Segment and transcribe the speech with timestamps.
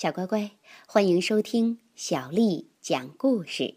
[0.00, 0.52] 小乖乖，
[0.88, 3.74] 欢迎收听小丽讲故事。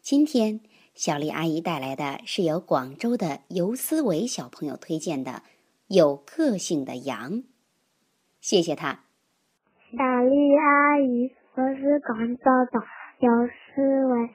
[0.00, 0.58] 今天，
[0.92, 5.30] 小丽阿姨带来的是由广州的尤思维小朋友推荐的
[5.86, 7.34] 《有个性的羊》。
[8.40, 9.04] 谢谢他。
[9.92, 12.42] 小丽阿姨，我是广州
[12.72, 12.82] 的
[13.20, 14.28] 尤思维。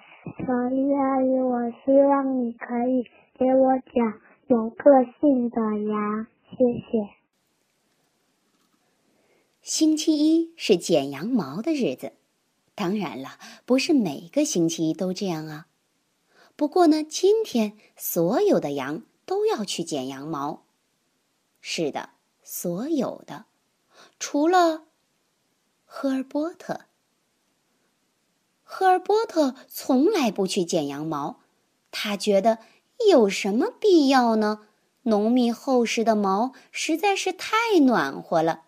[0.47, 3.03] 小丽阿姨，我希望你可以
[3.37, 6.27] 给我讲有个性的羊。
[6.51, 6.55] 谢
[6.89, 7.20] 谢。
[9.61, 12.13] 星期一是剪羊毛的日子，
[12.73, 15.67] 当然了，不是每个星期一都这样啊。
[16.55, 20.63] 不过呢，今天所有的羊都要去剪羊毛。
[21.59, 22.09] 是的，
[22.41, 23.45] 所有的，
[24.17, 24.85] 除了
[25.85, 26.85] 赫尔波特。
[28.63, 31.41] 赫尔波特从来不去剪羊毛，
[31.91, 32.57] 他觉得
[33.11, 34.65] 有什么必要呢？
[35.03, 38.63] 浓密厚实的毛实在是太暖和了。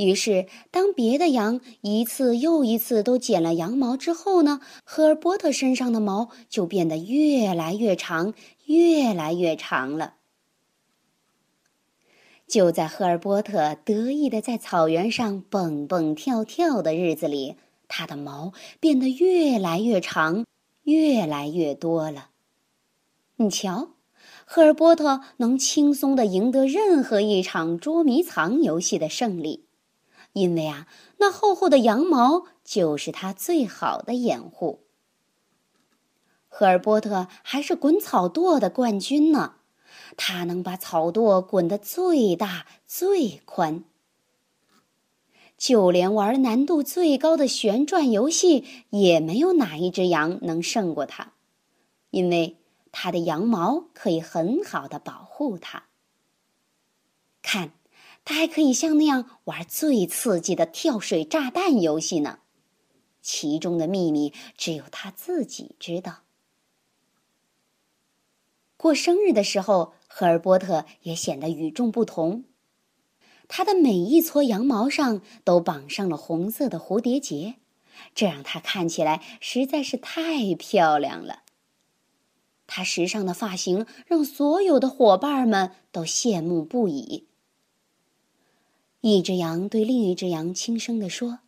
[0.00, 8.32] 于是，当别的羊一次又一次都剪了羊毛之后呢，赫尔波特身上的毛就变得越来越长，
[8.64, 10.14] 越来越长了。
[12.48, 20.46] 就在赫尔波特得意的在草原上蹦蹦跳跳的日子里，他的毛变得越来越长，
[20.84, 22.30] 越来越多了。
[23.36, 23.90] 你瞧，
[24.46, 29.66] 赫尔波特能轻松的赢得任何一场捉迷藏游戏的胜利。
[30.32, 30.86] 因为啊，
[31.18, 34.86] 那厚厚的羊毛就是它最好的掩护。
[36.48, 39.56] 赫尔波特还是滚草垛的冠军呢，
[40.16, 43.84] 他能把草垛滚得最大最宽。
[45.56, 51.32] 就连玩难度最高的旋转游戏，也没有哪一只羊能胜过他，
[52.10, 52.56] 因为
[52.92, 55.84] 他的羊毛可以很好的保护它。
[57.42, 57.72] 看。
[58.24, 62.40] 他还可以像那样玩最刺激的跳水炸弹游戏呢，
[63.20, 66.20] 其中的秘密只有他自己知道。
[68.76, 72.44] 过生日的时候，赫尔波特也显得与众不同，
[73.48, 77.56] 他的每一撮羊毛上都绑上了红色的蝴蝶结，
[78.14, 81.42] 这让他看起来实在是太漂亮了。
[82.66, 87.26] 他时尚的发型让所有的伙伴们都羡慕不已。
[89.00, 91.40] 一只羊对另一只羊轻声地说：“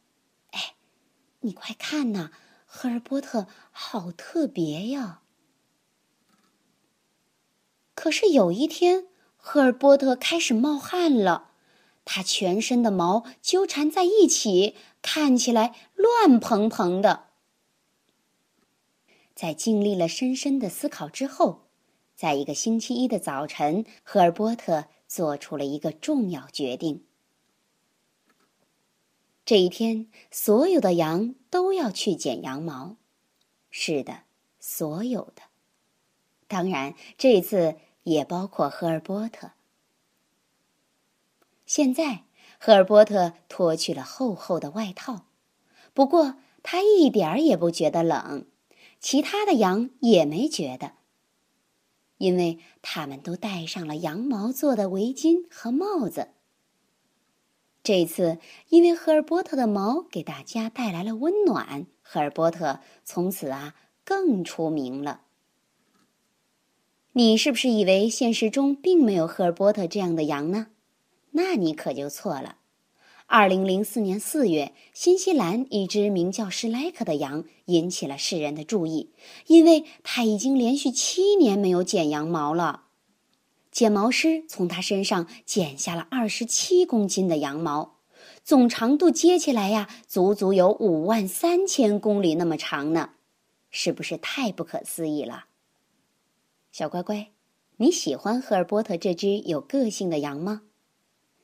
[0.53, 0.75] 哎，
[1.41, 2.31] 你快看呐，
[2.65, 5.21] 赫尔波特好特别呀！”
[7.95, 11.51] 可是有一天，赫尔波特开始冒汗了，
[12.07, 17.27] 他全身的毛纠缠在一起，看起来乱蓬蓬的。
[19.35, 21.67] 在经历了深深的思考之后，
[22.17, 27.05] 在一个星期一的早晨，赫尔波特做出了一个重要决定。
[29.45, 32.97] 这一天，所有的羊都要去剪羊毛。
[33.71, 34.23] 是的，
[34.61, 35.43] 所有的。
[36.47, 39.51] 当然，这次也包括赫尔波特。
[41.67, 42.25] 现在，
[42.59, 45.27] 赫尔波特脱去了厚厚的外套，
[45.93, 48.47] 不过他一点儿也不觉得冷，
[49.01, 50.93] 其他的羊也没觉得，
[52.19, 56.29] 因为他们都戴上了羊毛做的围巾和帽子。
[57.83, 58.39] 这次，
[58.69, 65.23] 因为赫尔波特的毛给大家带来了温暖，赫尔波特从此啊更出名了。
[67.15, 70.69] 你是不是以为现实中并没有赫尔波特这样的羊呢？
[71.33, 72.57] 那你可就错了。
[73.27, 79.11] 二零零四年四月，新西兰一只名叫史莱克的羊引起了世人的注意，
[79.47, 82.82] 因为它已经连续七年没有剪羊毛了。
[83.73, 87.97] 剪毛师从他身上剪下了二十七公斤的羊毛，
[88.45, 93.15] 总长度接起来呀，足足有五万三千公里那么长呢，
[93.71, 95.47] 是不是太不可思议了？
[96.71, 97.33] 小乖乖，
[97.79, 100.65] 你喜欢赫尔波特这只有个性的羊吗？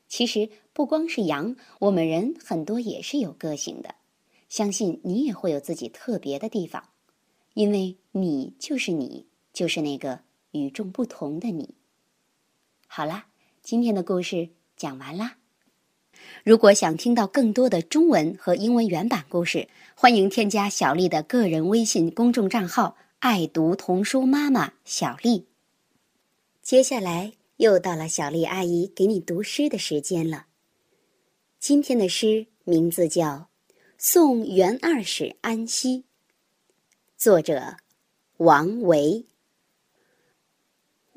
[0.07, 3.95] 其实不光是羊，我们人很多也是有个性的，
[4.51, 6.91] 相信你也会有自己特别的地方，
[7.55, 10.21] 因为你就是你，就是那个
[10.51, 11.75] 与众不同的你。
[12.91, 13.27] 好啦，
[13.63, 15.37] 今天的故事讲完啦。
[16.43, 25.47] 如果想听到更多的中文和英文原版故事，欢迎添加小丽的个人微信公众账号“爱读童书妈妈小丽”。
[26.63, 30.47] 接下来又到了小丽阿姨给你读诗的时间了。
[31.61, 33.27] 今天的诗名字叫
[33.99, 35.99] 《送元二使安西》，
[37.17, 37.77] 作者
[38.39, 39.27] 王维。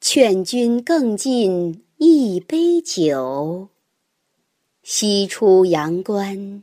[0.00, 3.68] 劝君更尽一杯酒。
[4.82, 6.62] 西出阳关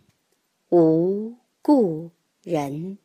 [0.69, 2.09] 无故
[2.41, 2.97] 人。